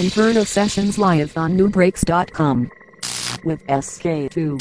[0.00, 2.70] Inferno Sessions live on nubreaks.com.
[3.44, 4.58] With SK2.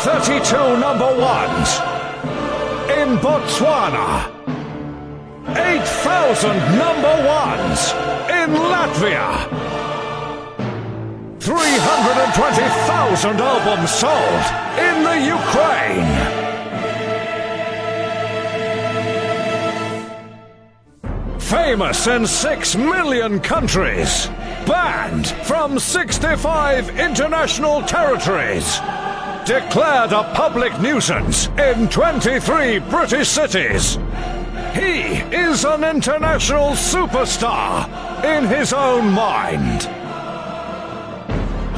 [0.00, 1.78] 32 number ones
[2.90, 4.32] in Botswana.
[5.46, 7.92] 8,000 number ones
[8.34, 9.46] in Latvia.
[11.38, 14.44] 320,000 albums sold
[14.76, 16.43] in the Ukraine.
[21.44, 24.28] Famous in 6 million countries.
[24.66, 28.78] Banned from 65 international territories.
[29.44, 33.96] Declared a public nuisance in 23 British cities.
[34.72, 37.84] He is an international superstar
[38.24, 39.86] in his own mind.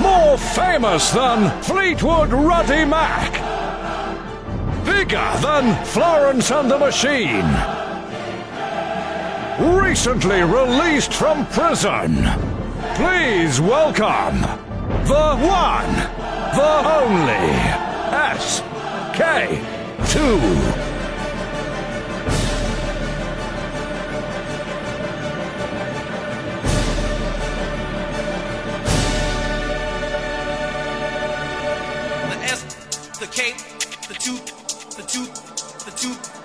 [0.00, 3.32] More famous than Fleetwood Ruddy Mac.
[4.84, 7.75] Bigger than Florence and the Machine.
[9.58, 12.14] Recently released from prison.
[12.94, 14.42] Please welcome
[15.06, 15.94] the one,
[16.54, 17.56] the only
[18.36, 19.16] SK2.
[32.28, 32.62] the S,
[33.18, 33.52] the K,
[34.06, 34.36] the two,
[34.96, 35.24] the two,
[35.86, 36.35] the two,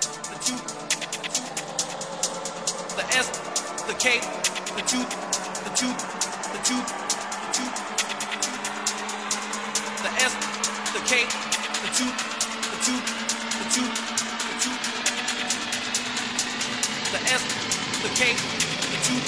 [3.14, 3.28] S,
[3.86, 4.20] the K,
[4.74, 7.68] the two, the two, the two, the two,
[10.00, 10.32] the S,
[10.94, 11.28] the K,
[11.82, 12.96] the two, the two,
[13.52, 13.84] the two,
[14.48, 14.72] the two,
[17.12, 17.42] the S,
[18.00, 19.20] the K, the two,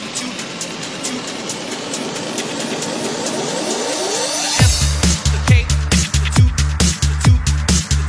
[0.00, 0.32] the two,
[0.80, 1.20] the two,
[4.40, 4.72] the S,
[5.32, 5.52] the K,
[6.16, 6.48] the two,
[7.04, 7.44] the two,
[7.92, 8.04] the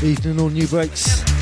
[0.00, 1.33] two, Evening all Nubreaks.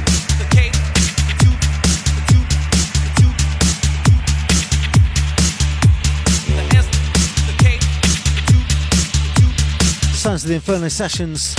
[10.33, 11.55] Sounds of the Inferno Sessions.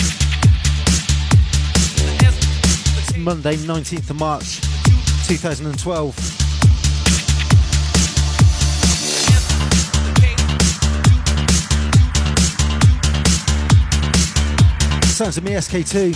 [2.97, 4.61] It's Monday, 19th of March,
[5.27, 6.15] 2012.
[15.05, 16.15] Sounds of me, SK2.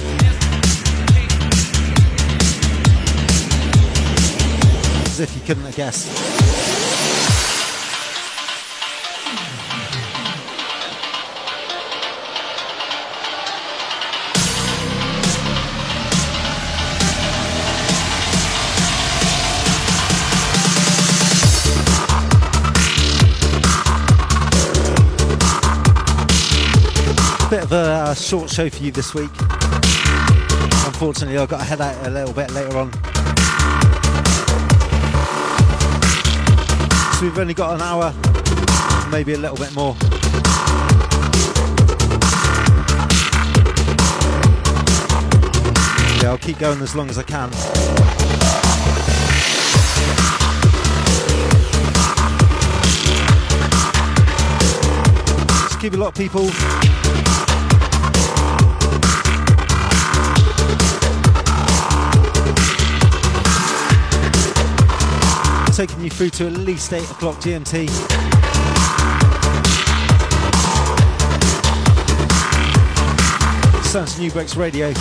[5.06, 6.37] As if you couldn't have guessed.
[28.22, 29.30] Short show for you this week.
[30.86, 32.92] Unfortunately, I've got to head out a little bit later on.
[37.14, 38.14] So we've only got an hour,
[39.12, 39.96] maybe a little bit more.
[46.22, 47.52] Yeah, I'll keep going as long as I can.
[55.68, 56.50] Just keep it locked, people.
[65.78, 67.88] Taking you through to at least 8 o'clock GMT.
[73.84, 74.92] Sounds Nubreaks Radio.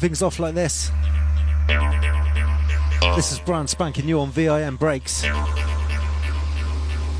[0.00, 0.90] Kicking things off like this.
[3.14, 5.24] This is brand spanking new on VIM Breaks.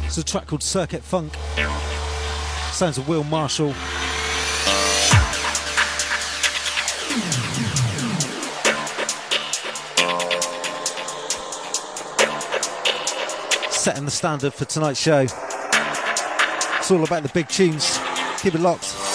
[0.06, 1.34] It's a track called Circuit Funk.
[2.72, 3.74] Sounds of Will Marshall.
[13.70, 15.26] Setting the standard for tonight's show.
[16.78, 17.98] It's all about the big tunes.
[18.38, 19.09] Keep it locked.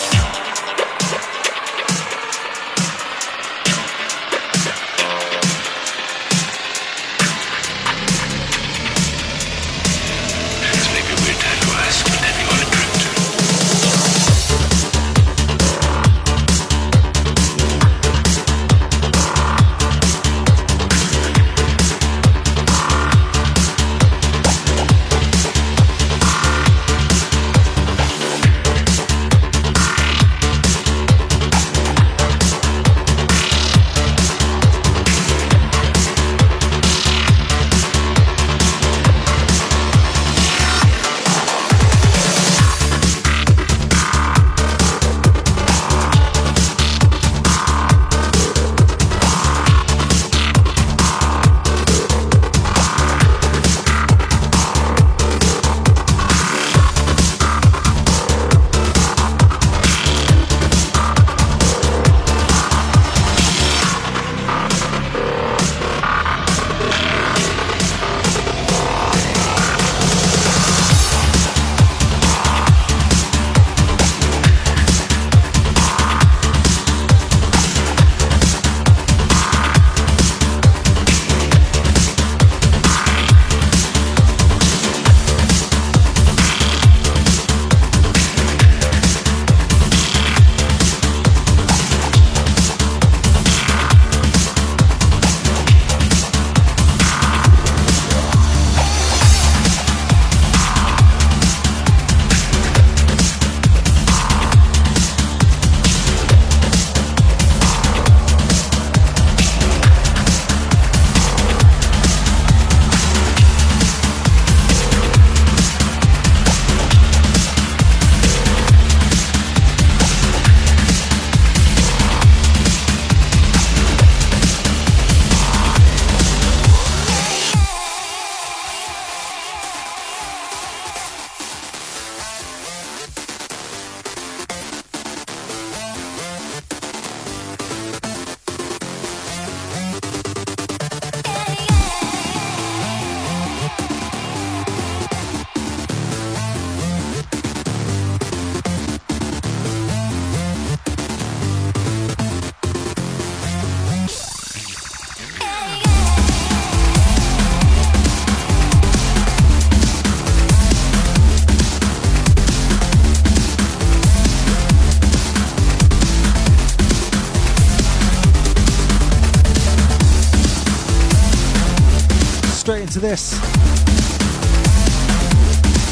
[173.10, 173.32] This.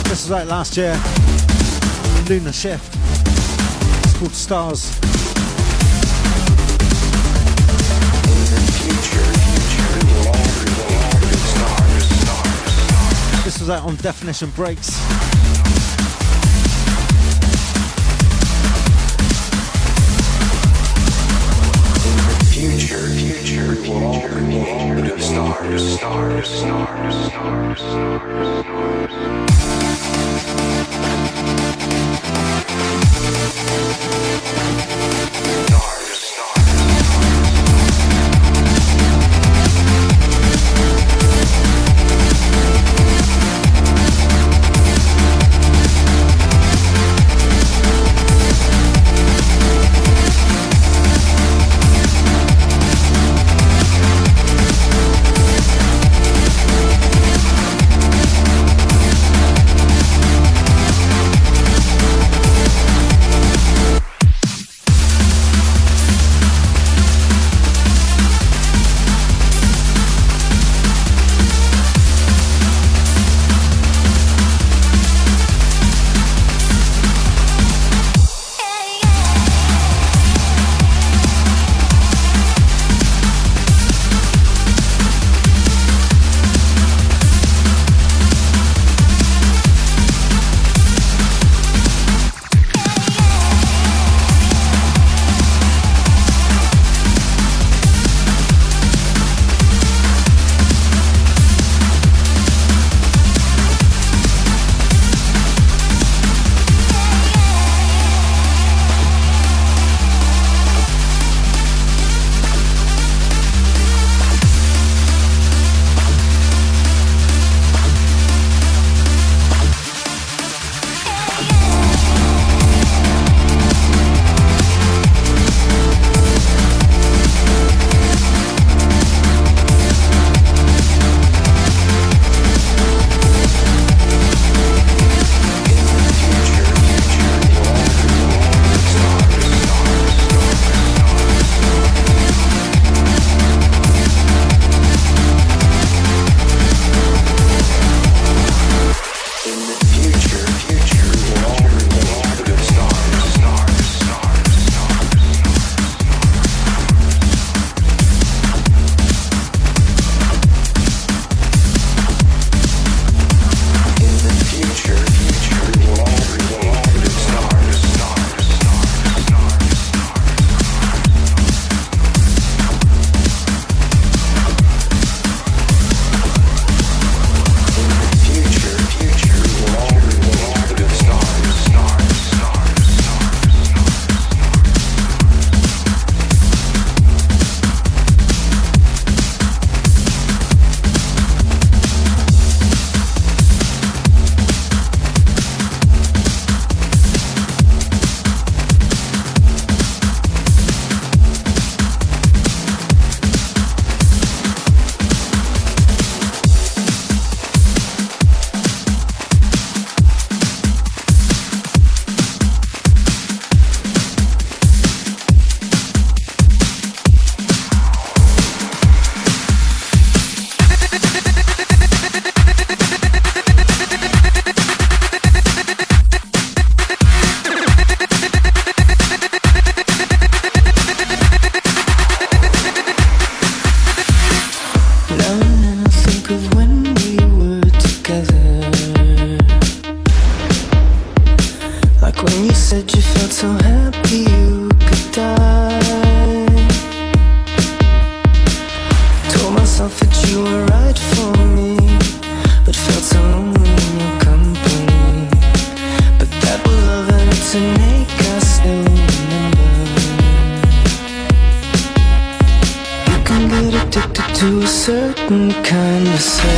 [0.10, 1.00] This was out last year.
[2.28, 2.96] Lunar Shift.
[4.04, 5.00] It's called Stars.
[13.44, 15.33] This was out on Definition Breaks.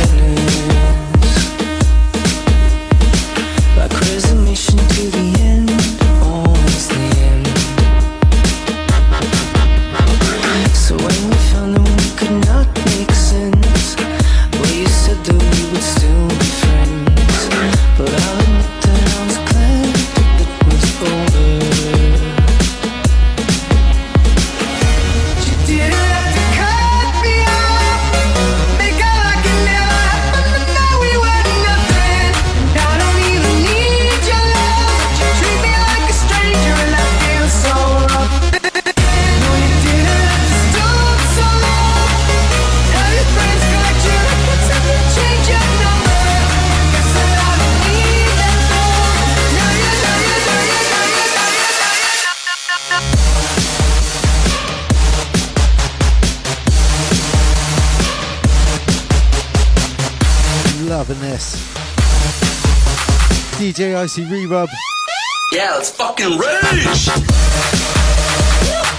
[0.06, 0.45] listening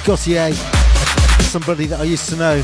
[0.07, 0.53] Gotye,
[1.51, 2.55] somebody that I used to know.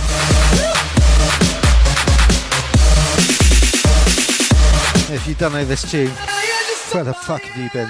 [5.13, 6.07] If you don't know this tune,
[6.93, 7.89] where the fuck have you been?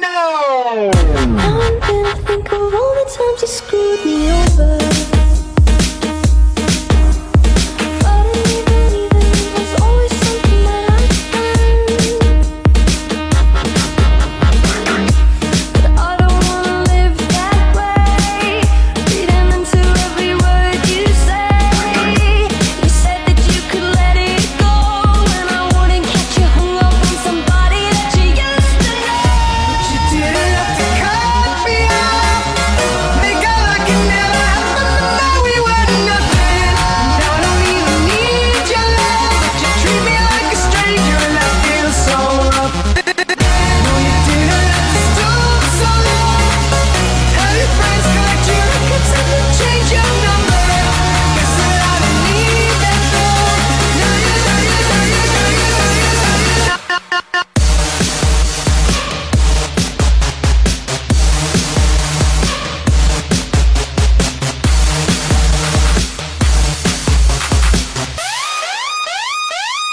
[0.00, 2.94] Now and then I think of all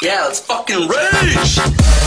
[0.01, 2.00] Yeah, let's fucking rage!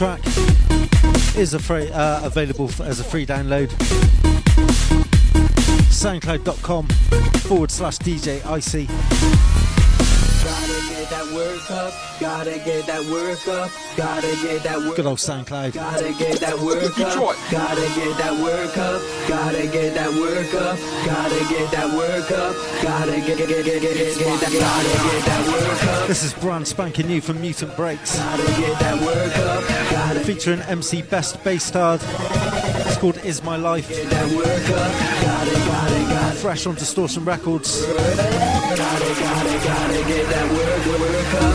[0.00, 0.26] Track
[1.36, 3.68] is a free, uh, available as a free download.
[5.92, 6.88] Soundcloud.com
[7.40, 8.86] forward slash DJ Icy.
[8.86, 11.92] Gotta get that work up.
[12.18, 13.70] Gotta get that work up.
[13.94, 15.74] Gotta get that work Good old SoundCloud.
[15.74, 19.02] Gotta get that work up Detroit, gotta get that work up.
[19.28, 20.78] Gotta get that work up.
[21.06, 22.54] Gotta get that work up.
[22.82, 23.20] Gotta get that work up.
[23.20, 24.52] Gotta get get get get get get get that.
[24.52, 26.08] Gotta get that work up.
[26.08, 29.90] This is brand spanking new from Mutant Breaks, Gotta get that work up.
[29.90, 32.00] Gotta featuring MC Best Baystard.
[32.86, 34.92] It's called Is My Life, get that work up.
[35.22, 37.84] Gotta gotta gotta fresh on Distortion Records.
[37.84, 41.54] gotta gotta gotta get that work work up.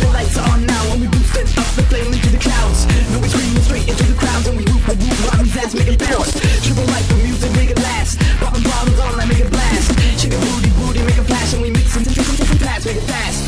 [0.00, 2.15] The lights are on now and we boosted up the flame into the
[2.46, 2.86] clouds.
[3.10, 5.74] No, we screaming straight into the crowds and we whoop a whoop while these ass
[5.74, 6.32] make it bounce.
[6.62, 8.18] Triple light the music, make it last.
[8.38, 9.90] Popping bottles on, like make it blast.
[10.20, 13.45] Chicken booty, booty, make it flash and we mix different paths, make it fast.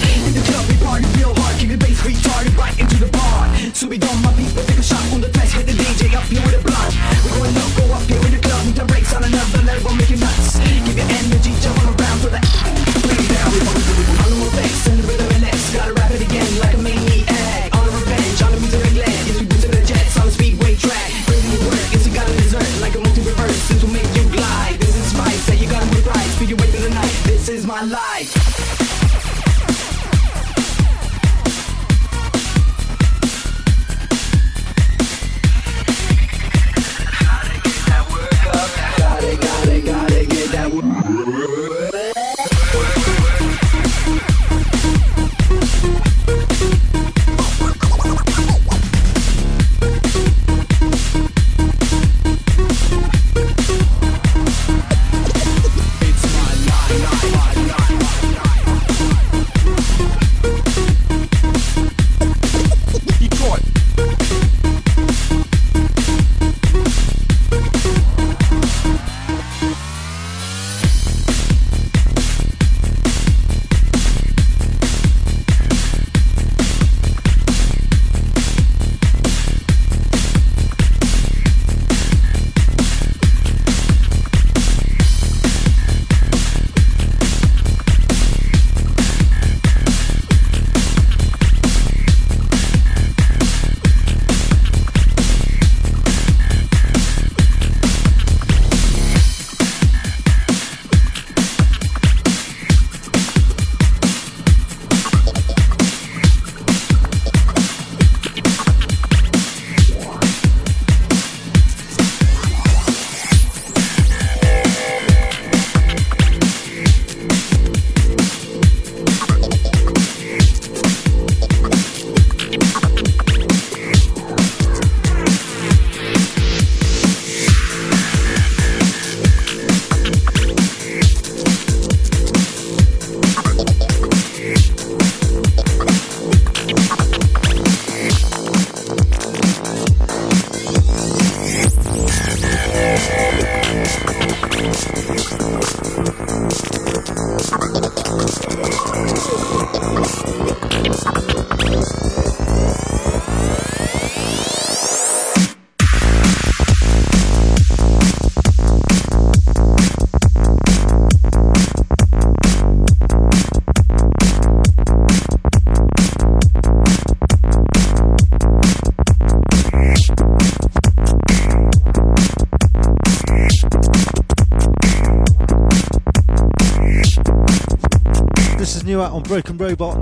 [179.00, 179.96] Out on Broken Robot.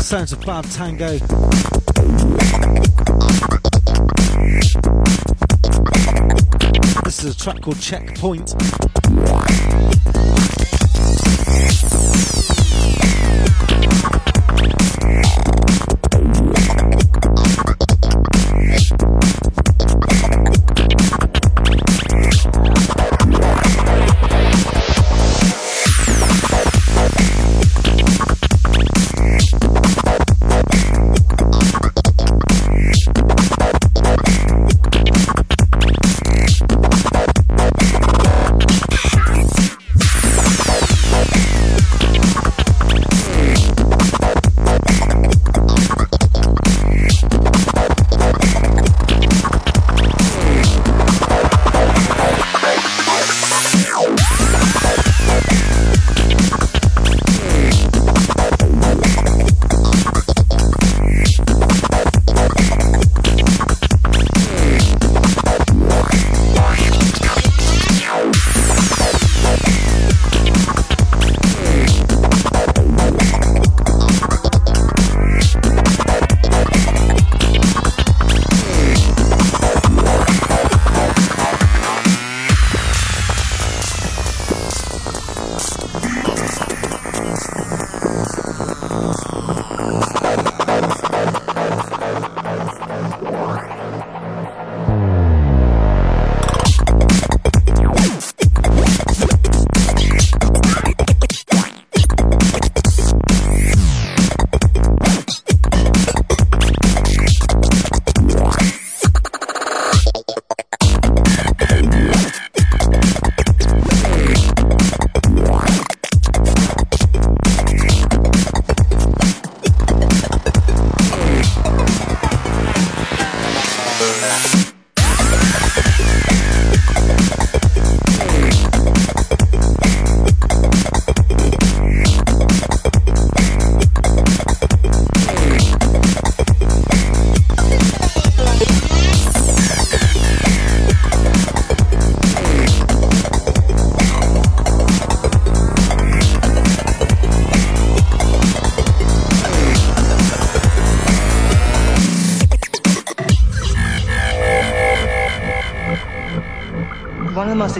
[0.00, 1.18] Sounds of Bad Tango.
[7.04, 8.54] This is a track called Checkpoint.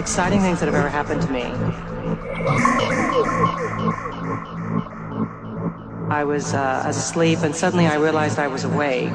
[0.01, 1.43] Exciting things that have ever happened to me.
[6.09, 9.11] I was uh, asleep and suddenly I realized I was awake.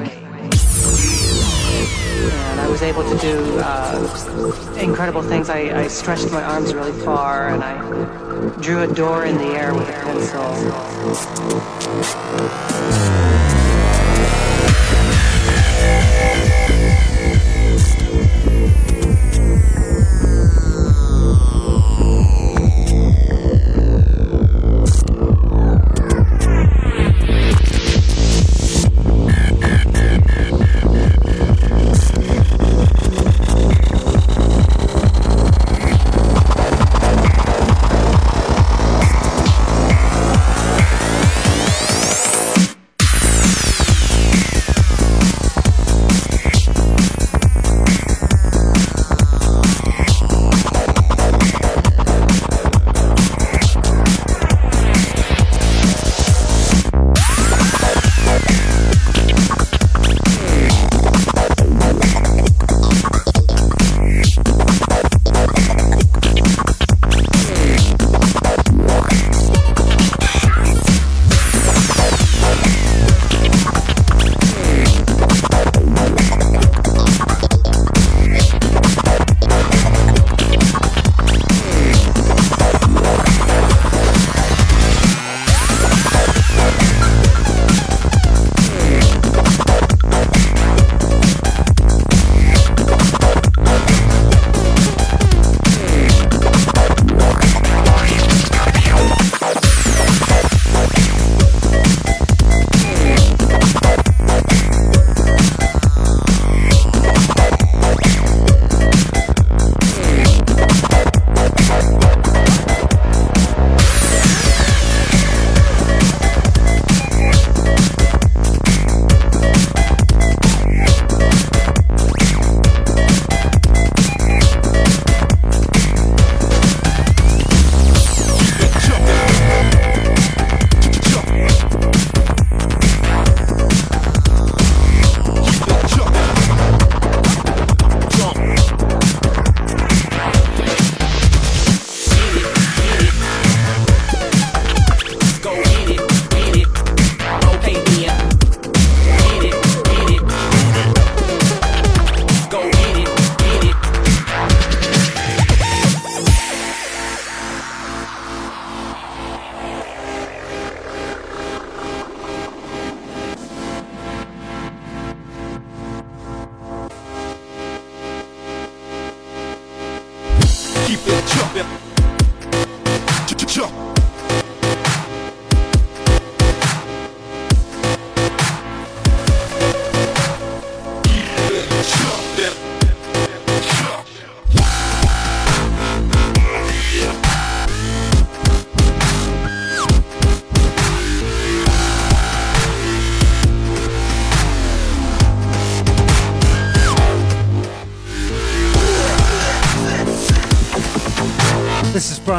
[2.47, 5.49] And I was able to do uh, incredible things.
[5.49, 7.75] I, I stretched my arms really far and I
[8.61, 10.47] drew a door in the air with a pencil.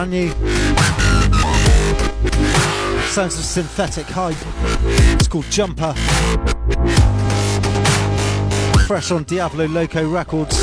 [0.09, 0.31] Brand new.
[3.09, 4.37] Sounds of synthetic hype.
[5.15, 5.95] It's called Jumper.
[8.87, 10.57] Fresh on Diablo Loco Records.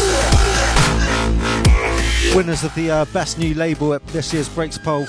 [2.36, 5.06] Winners of the uh, best new label at this year's Breaks poll.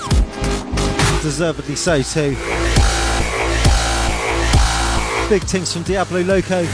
[1.21, 2.35] Deservedly so too.
[5.29, 6.65] Big things from Diablo Loco.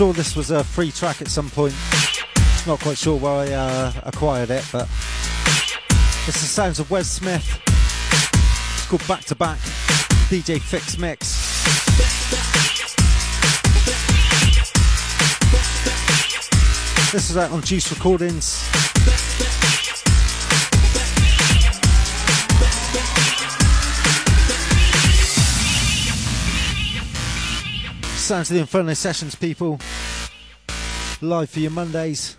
[0.00, 1.74] Sure this was a free track at some point.
[2.66, 4.88] Not quite sure where I uh, acquired it, but
[6.26, 7.60] it's the sounds of Wes Smith.
[7.66, 9.58] It's called Back to Back
[10.30, 11.34] DJ Fix Mix.
[17.12, 18.89] This is out on Juice Recordings.
[28.30, 29.80] Sounds of the Inferno Sessions, people.
[31.20, 32.36] Live for your Mondays.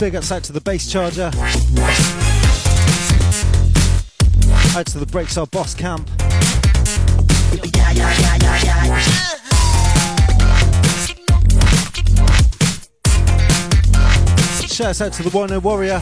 [0.00, 1.30] Big ups out to the bass charger.
[4.74, 6.08] Out to the Breaks Our Boss camp.
[14.66, 16.00] Shouts out to the Wino Warrior.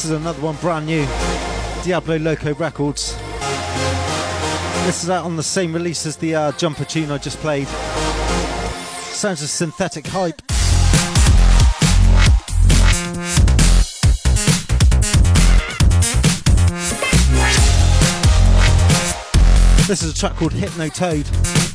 [0.00, 1.06] This is another one brand new.
[1.84, 3.14] Diablo Loco Records.
[4.86, 7.68] This is out on the same release as the uh, jumper tune I just played.
[9.12, 10.40] Sounds of synthetic hype.
[19.86, 21.69] This is a track called Hypno Toad.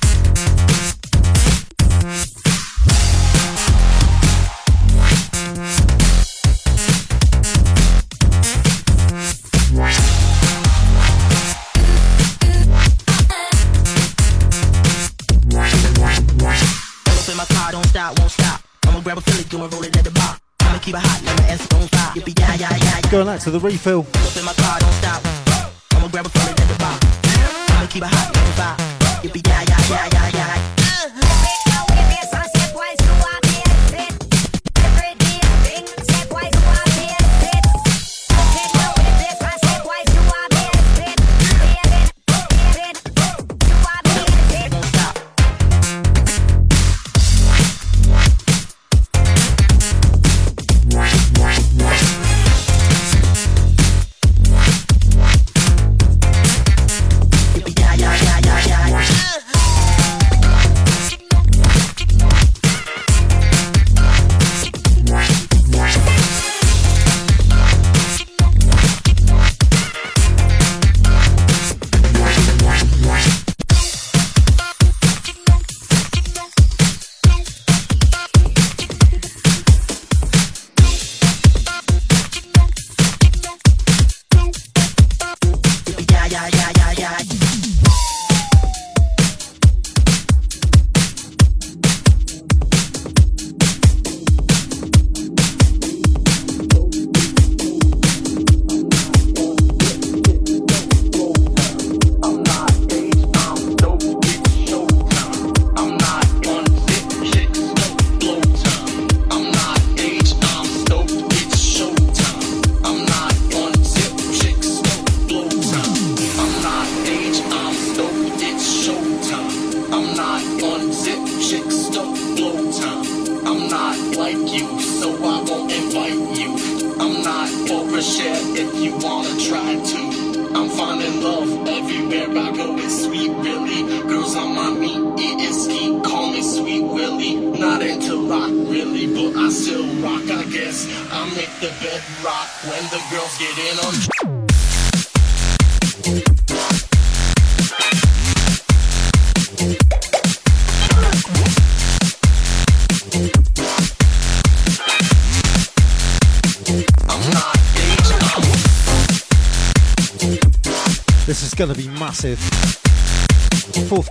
[23.16, 24.04] Going out to the refill.
[24.04, 24.80] Car,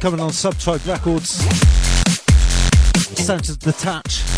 [0.05, 1.39] Forthcoming on Subtribe Records.
[3.25, 4.34] To detach.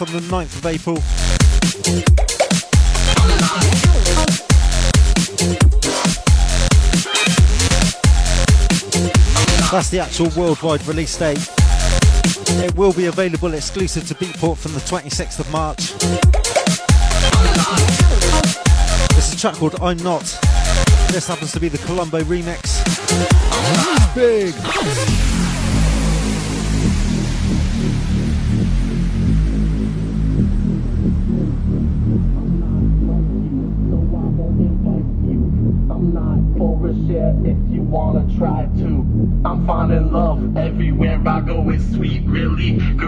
[0.00, 0.96] Is due for release on the 9th of April.
[9.70, 11.38] That's the actual worldwide release date.
[12.64, 15.92] It will be available exclusive to Beatport from the 26th of March.
[19.16, 20.22] It's a track called I'm Not.
[21.12, 22.84] This happens to be the Colombo remix.
[24.14, 25.47] Big!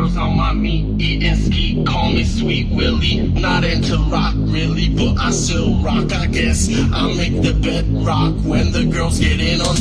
[0.00, 3.20] Girls on my meat, eating ski, call me Sweet Willie.
[3.38, 6.10] Not into rock, really, but I still rock.
[6.10, 9.76] I guess I make the bed rock when the girls get in on.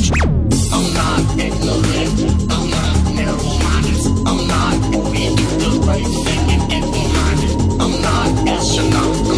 [0.76, 2.52] I'm not ignorant.
[2.52, 4.28] I'm not narrow-minded.
[4.28, 7.56] I'm not only the right thing and get behind it.
[7.80, 9.29] I'm not astronaut.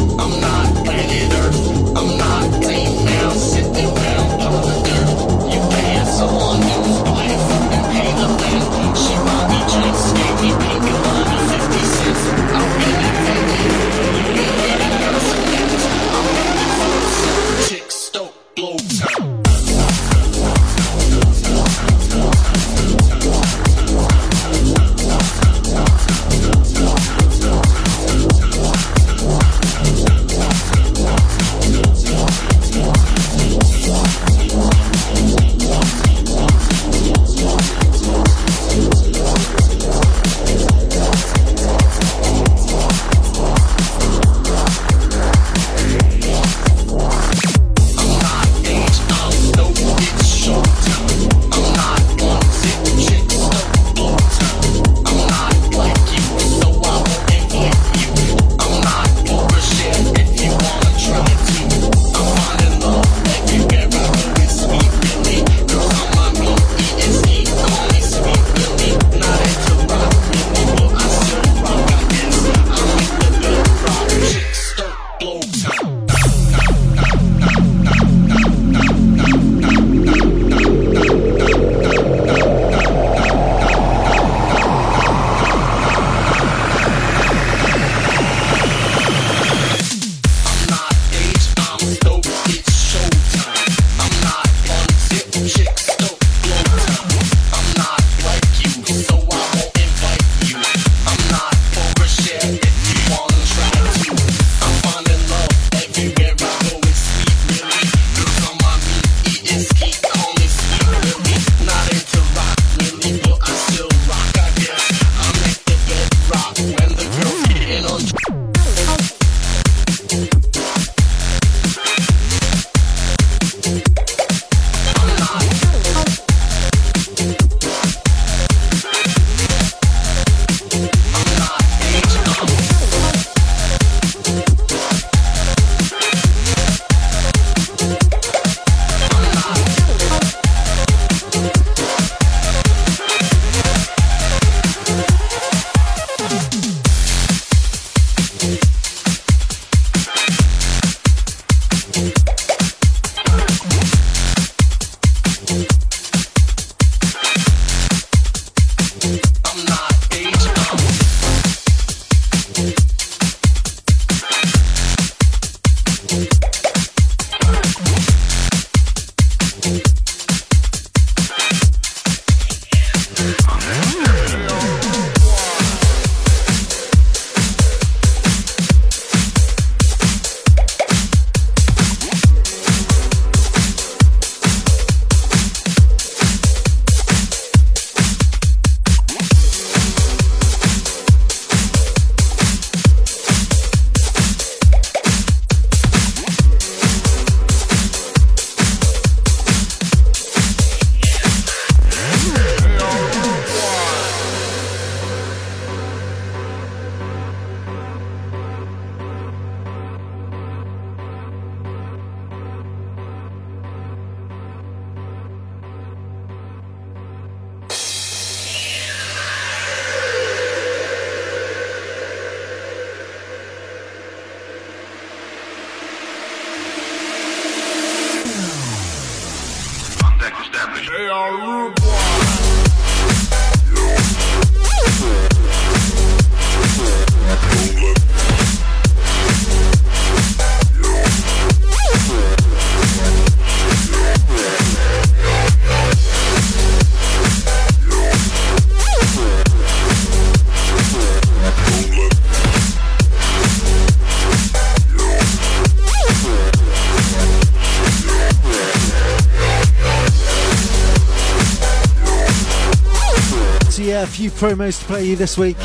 [264.42, 265.56] promos to play you this week.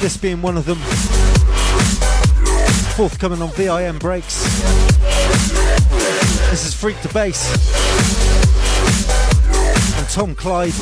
[0.00, 0.78] This being one of them.
[2.94, 4.44] Forthcoming on VIM Breaks.
[6.50, 7.50] This is Freak to Bass.
[9.98, 10.72] And Tom Clyde.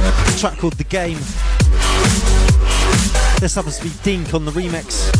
[0.00, 1.18] A track called The Game.
[3.40, 5.12] This happens to be Dink on the remix.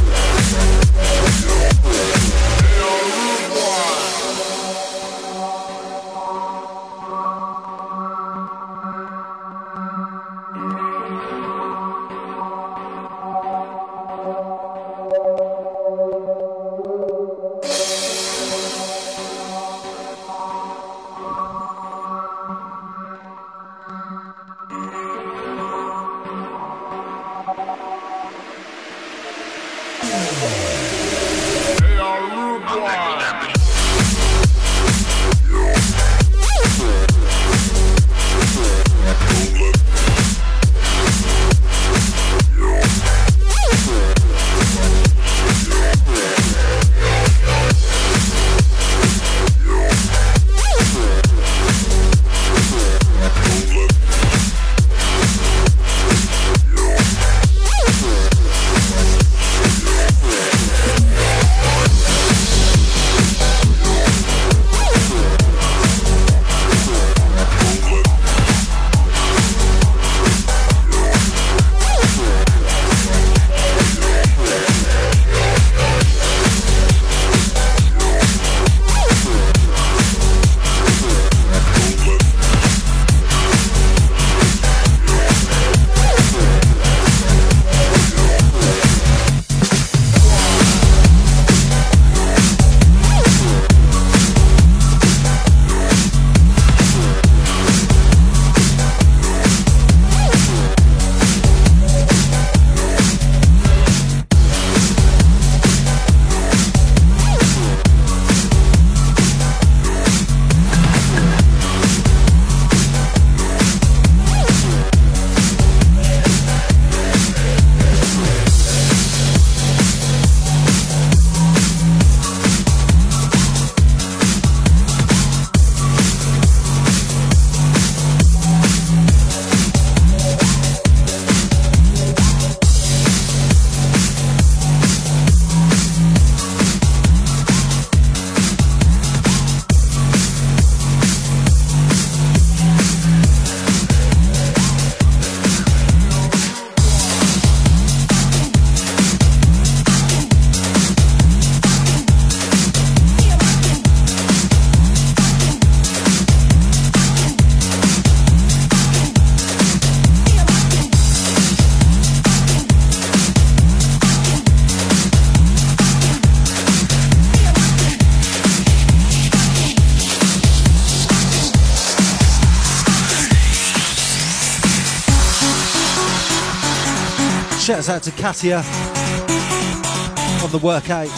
[177.83, 181.09] Shouts out to Katia on the workout.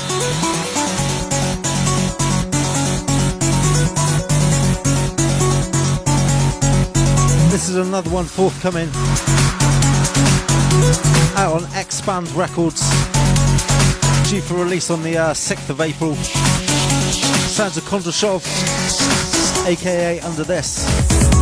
[7.51, 8.89] This is another one forthcoming
[11.37, 12.81] out on Expand Records,
[14.31, 16.15] due for release on the uh, 6th of April.
[16.15, 18.41] Sounds of Kondrashov,
[19.67, 21.34] aka Under This.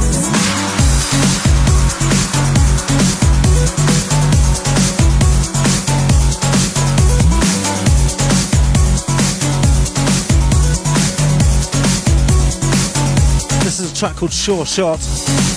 [14.03, 15.51] Track called Sure Shot.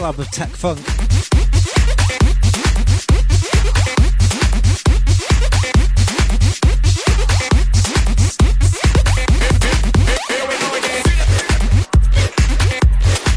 [0.00, 0.78] Slab of tech funk.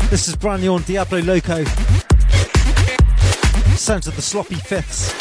[0.10, 1.66] This is brand new on Diablo Loco.
[3.76, 5.14] Sounds of the sloppy fifths.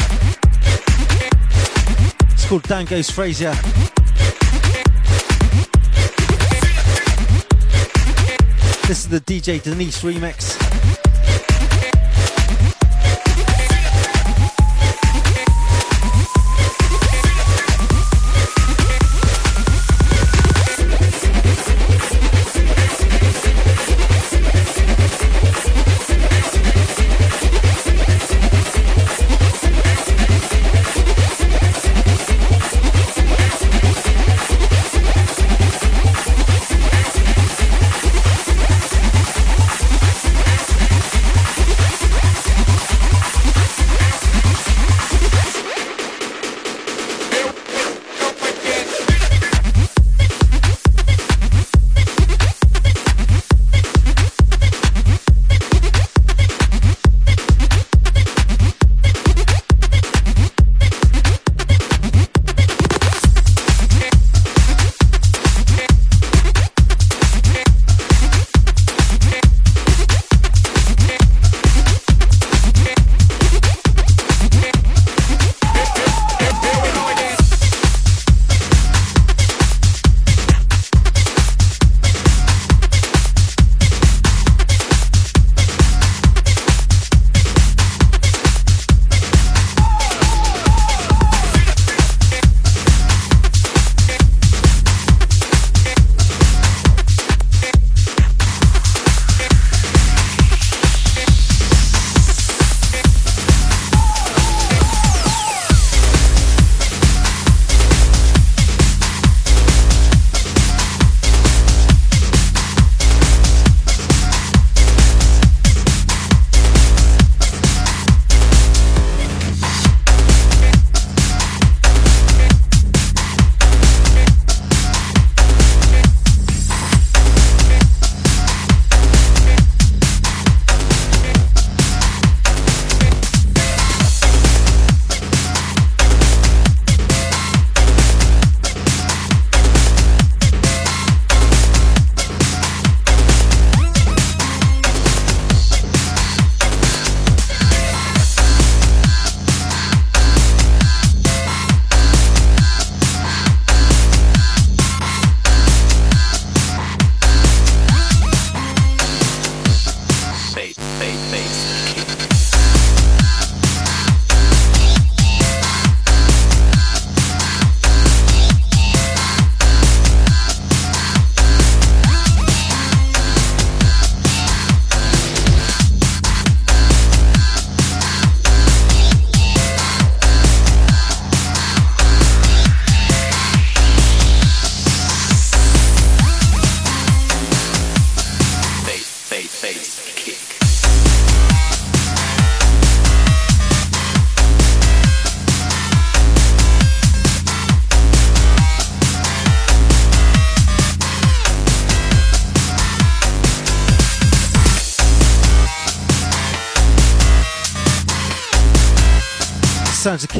[2.34, 3.54] It's called Dango's Frazier.
[8.86, 10.81] This is the DJ Denise remix.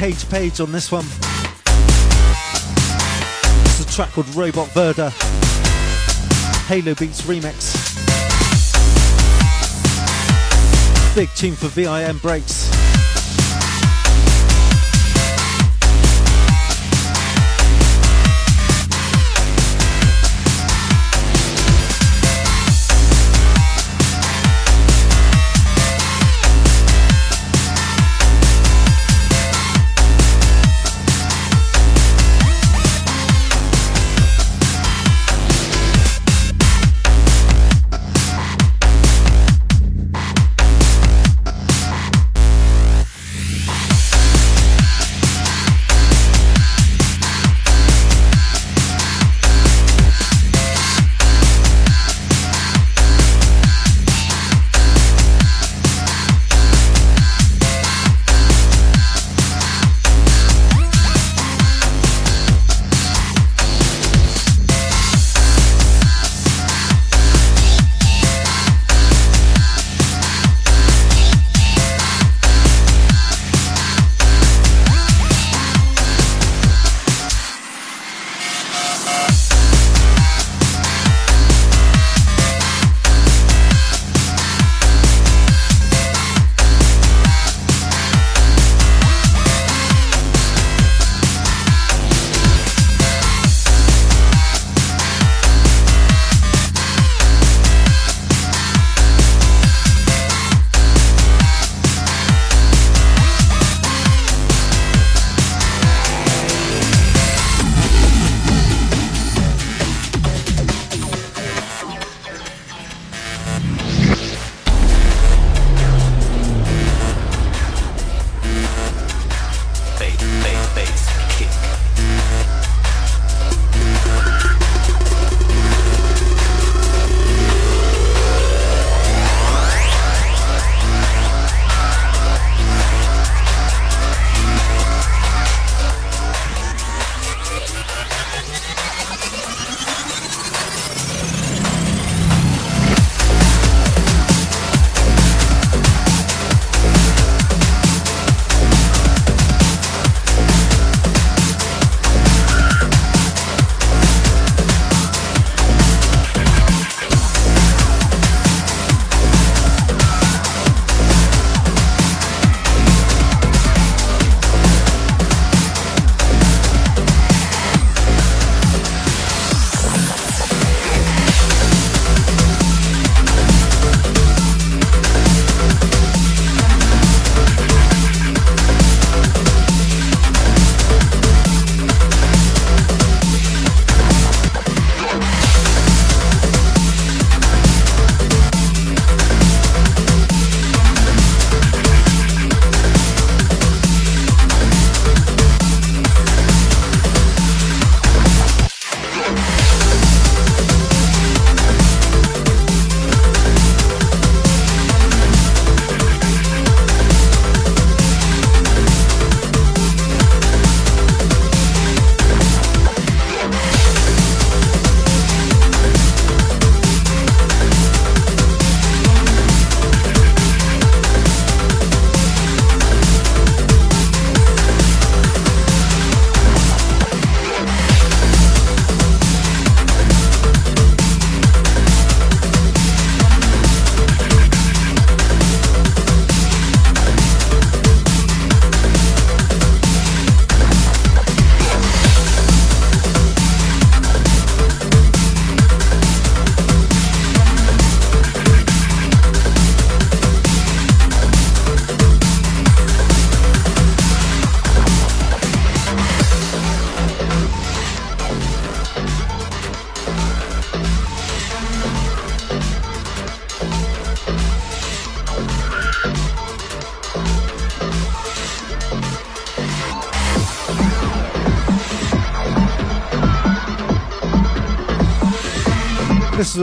[0.02, 1.04] Cage Page on this one.
[3.66, 5.10] It's a track called Robot Verda.
[6.66, 7.72] Halo Beats remix.
[11.14, 12.71] Big tune for VIM breaks.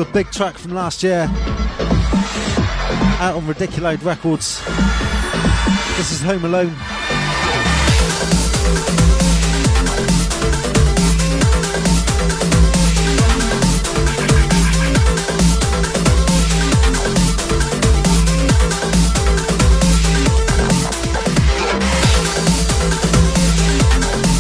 [0.02, 1.28] A big track from last year.
[3.20, 4.64] out on Ridiculode Records.
[5.97, 6.74] This is Home Alone.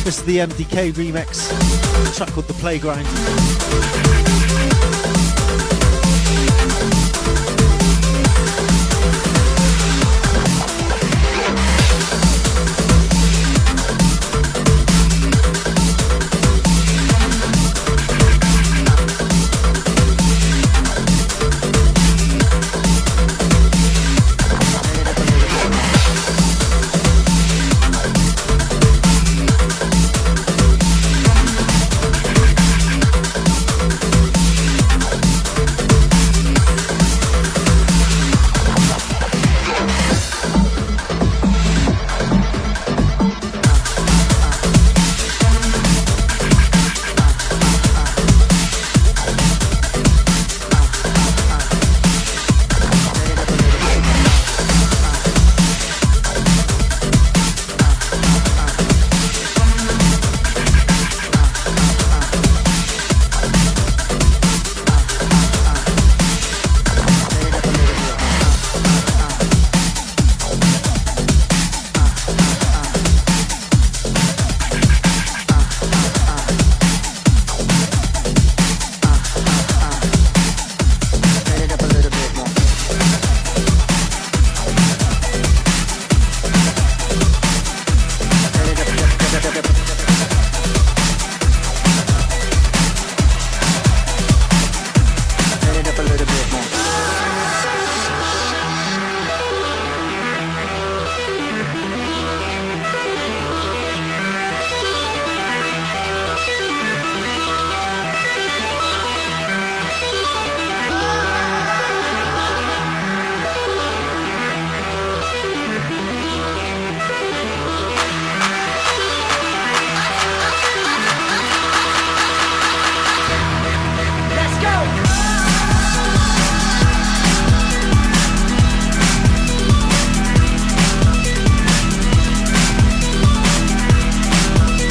[0.05, 1.49] This is the MDK remix,
[2.15, 3.07] track called The Playground.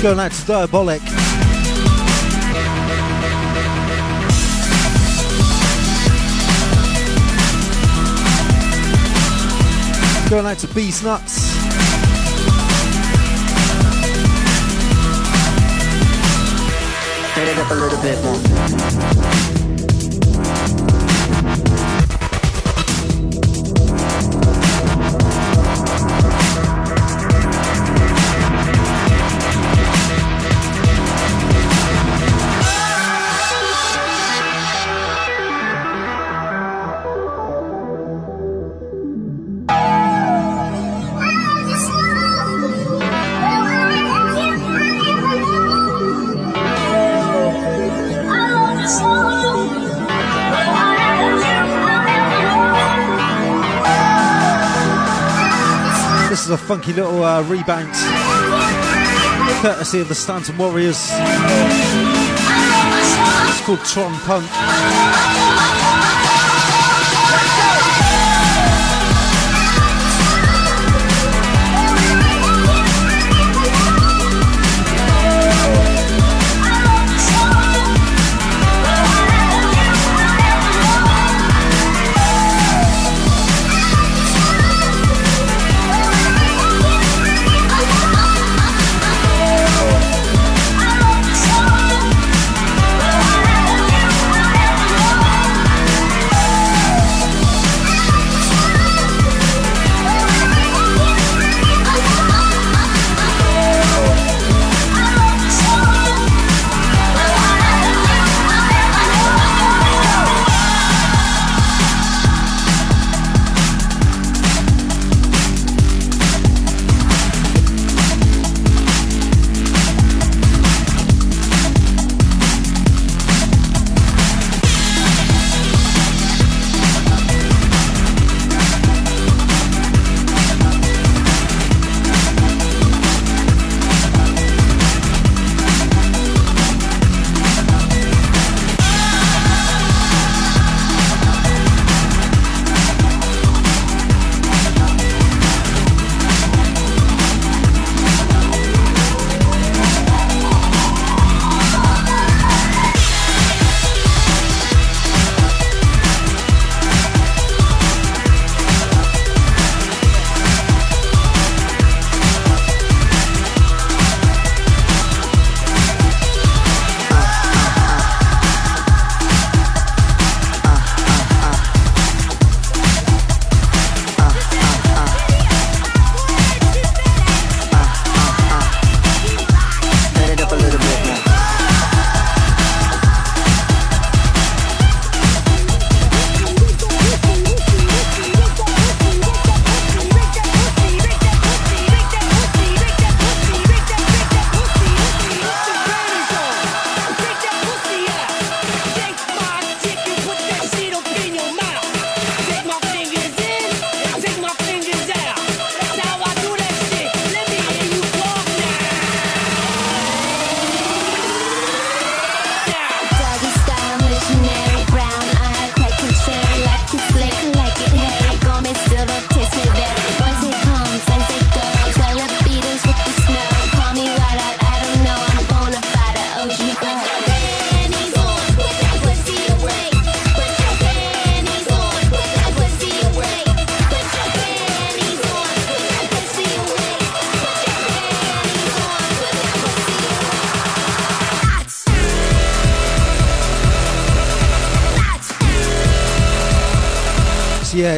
[0.09, 1.03] Going out to Diabolic.
[10.31, 11.28] Going out to Beast Nuts.
[56.89, 57.93] Little uh, rebound,
[59.63, 61.11] courtesy of the Stanton Warriors.
[63.47, 65.48] It's called Tron Punk.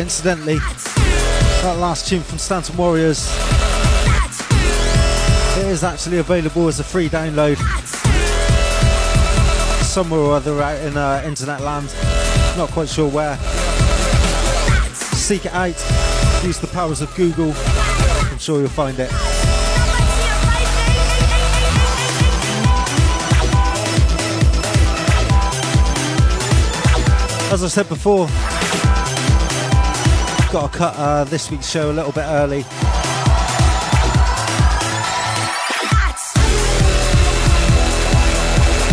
[0.00, 0.58] Incidentally,
[1.62, 3.28] that last tune from Stanton Warriors
[5.58, 7.58] it is actually available as a free download
[9.82, 11.92] somewhere or other out in uh, internet land.
[12.56, 13.36] Not quite sure where.
[14.94, 15.76] Seek it out.
[16.44, 17.52] Use the powers of Google.
[17.54, 19.10] I'm sure you'll find it.
[27.52, 28.28] As I said before,
[30.52, 32.62] got to cut uh, this week's show a little bit early.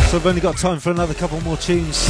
[0.09, 2.07] So I've only got time for another couple more tunes.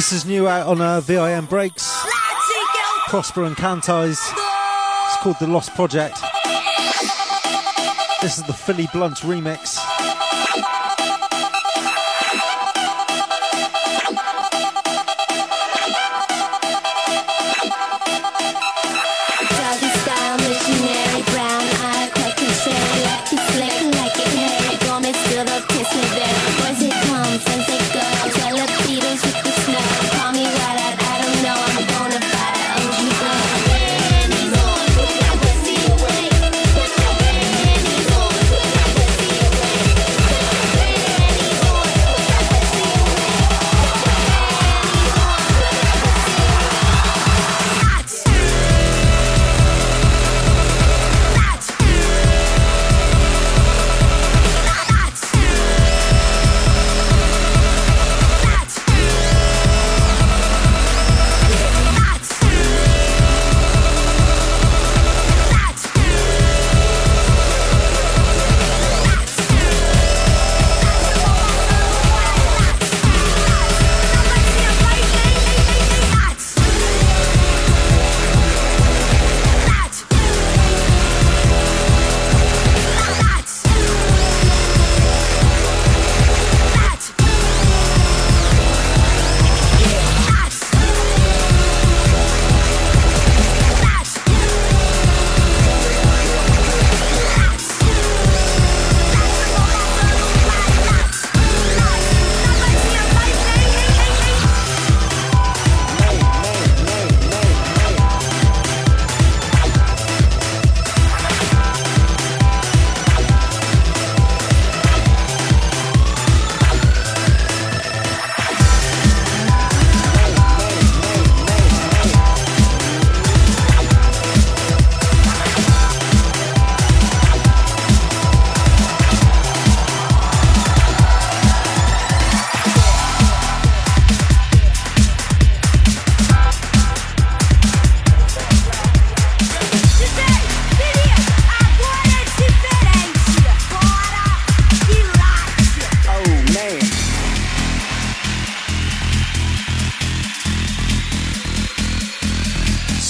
[0.00, 1.94] This is new out on uh, VIM Breaks.
[3.08, 4.18] Prosper and Cantize.
[4.18, 6.18] It's called The Lost Project.
[8.22, 9.89] This is the Philly Blunt remix.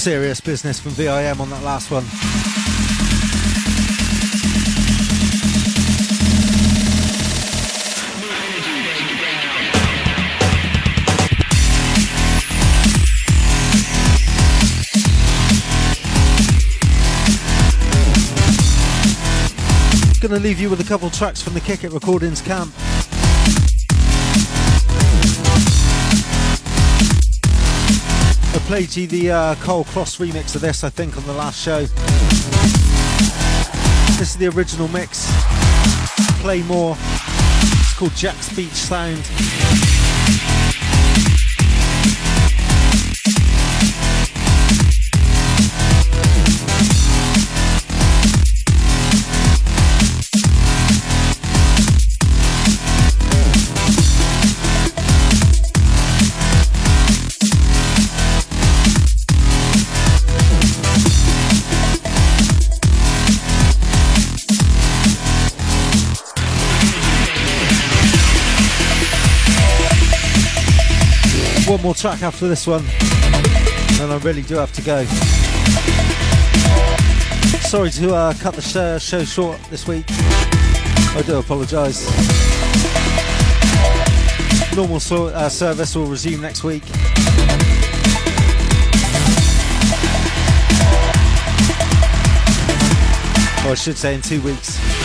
[0.01, 2.05] Serious business from VIM on that last one.
[20.23, 22.73] Gonna leave you with a couple tracks from the Kick It Recordings camp.
[28.53, 31.61] I played you the uh, Cole Cross remix of this, I think, on the last
[31.61, 31.87] show.
[34.19, 35.31] This is the original mix.
[36.41, 36.97] Play more.
[36.99, 39.90] It's called Jack's Beach Sound.
[71.71, 72.85] One more track after this one,
[74.01, 75.05] and I really do have to go.
[77.61, 80.05] Sorry to uh, cut the show, show short this week.
[80.09, 82.05] I do apologise.
[84.75, 86.83] Normal so, uh, service will resume next week.
[93.65, 95.00] Or I should say in two weeks.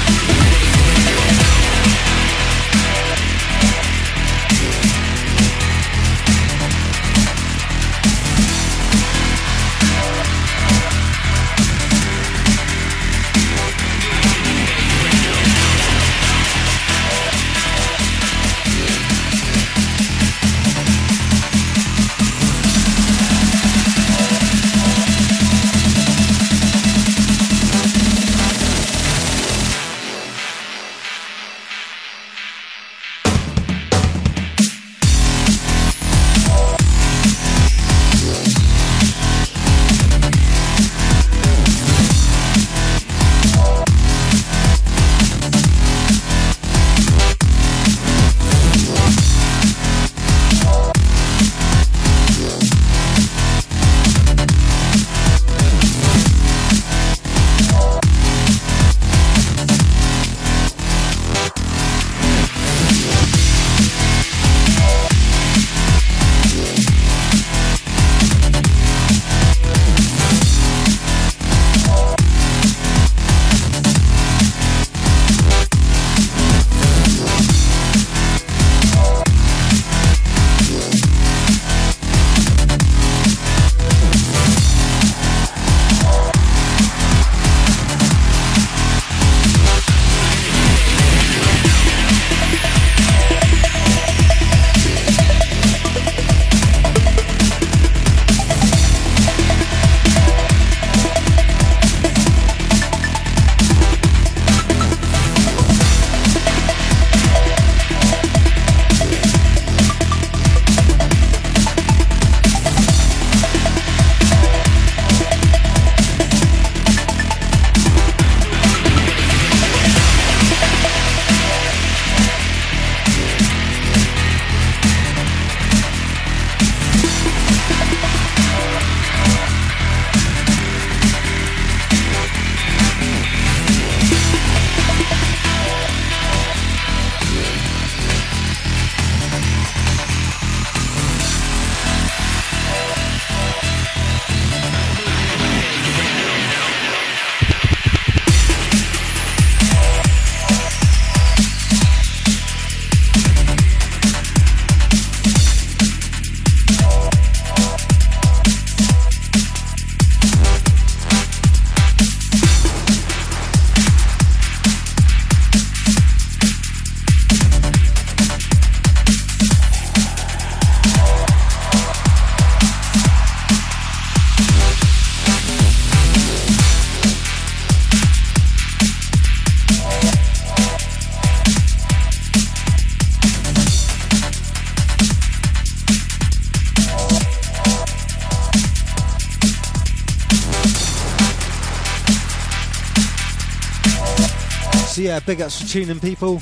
[195.16, 196.42] Yeah, big ups for tuning people.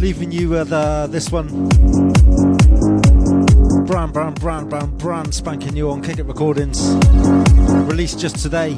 [0.00, 1.48] Leaving you with uh, this one.
[3.86, 6.94] Brand, brand, brand, brand, brand spanking new on Kick It Recordings.
[7.88, 8.76] Released just today.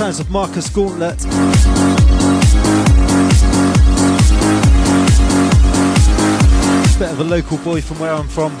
[0.00, 1.18] Sounds of Marcus Gauntlet.
[6.98, 8.56] Bit of a local boy from where I'm from.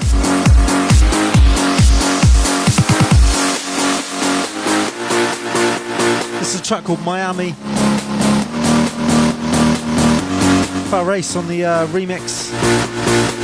[6.40, 7.52] This is a track called Miami.
[10.90, 13.39] Far Race on the uh, remix.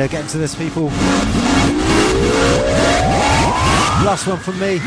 [0.00, 0.84] Yeah, get into this, people.
[4.02, 4.80] Last one from me.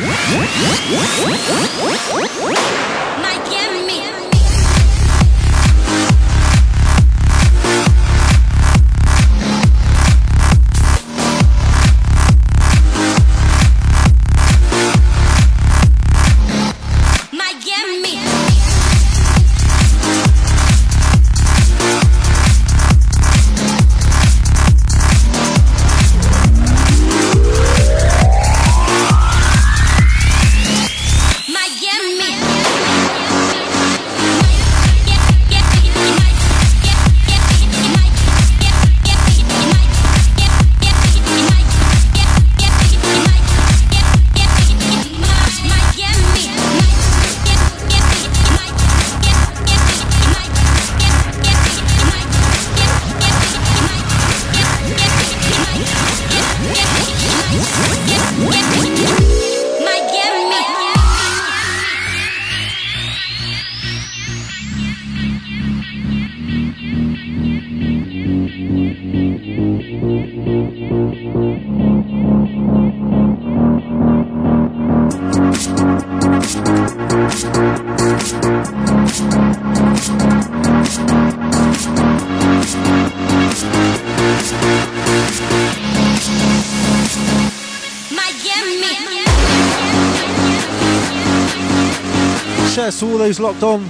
[92.73, 93.87] Shouts to all those locked on.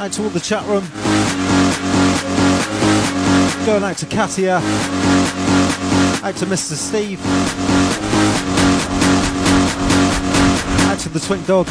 [0.00, 0.84] Out to all the chat room.
[3.66, 4.58] Going out to Katia.
[6.22, 6.74] Out to Mr.
[6.74, 7.20] Steve.
[10.86, 11.66] Out to the Twink Dog.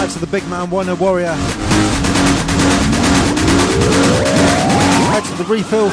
[0.00, 1.36] Out to the Big Man Wino Warrior.
[5.12, 5.90] Out to the Refill.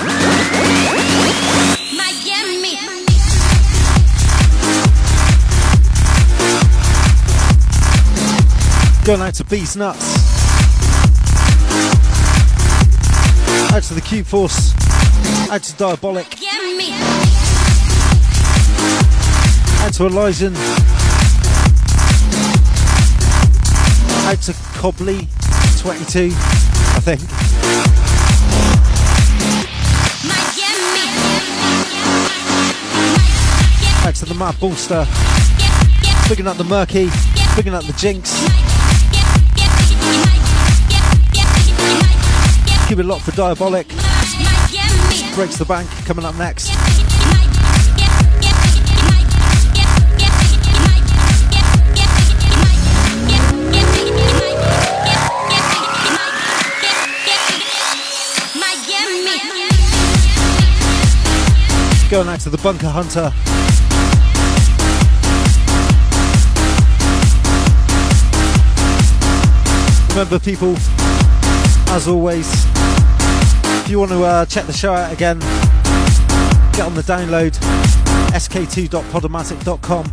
[9.06, 10.00] Going out to Beast Nuts.
[13.74, 14.74] Out to the Cube Force.
[15.52, 16.26] Out to Diabolic.
[19.82, 20.56] Out to Elysian.
[24.26, 25.28] Out to Cobley
[25.80, 27.20] 22, I think.
[34.08, 35.06] Out to the Mad Bullster.
[36.30, 37.10] Picking up the Murky.
[37.54, 38.73] Picking up the Jinx.
[42.94, 43.88] Keep it locked for Diabolic.
[45.34, 46.70] Breaks the Bank coming up next.
[62.12, 63.34] Going out to the Bunker Hunter.
[70.10, 70.76] Remember, people,
[71.94, 72.48] as always,
[73.82, 75.38] if you want to uh, check the show out again,
[76.72, 77.54] get on the download
[78.34, 80.06] sk2.podomatic.com.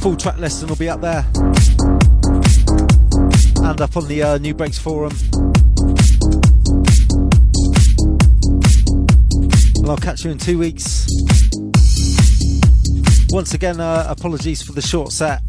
[0.00, 1.26] Full track listing will be up there
[3.68, 5.12] and up on the uh, Nubreaks forum.
[9.80, 11.08] And I'll catch you in two weeks.
[13.32, 15.40] Once again, uh, apologies for the short set.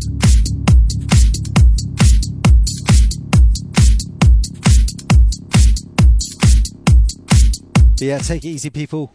[7.97, 9.11] But yeah, take it easy, people.